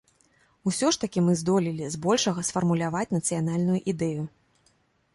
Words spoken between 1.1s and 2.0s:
мы здолелі,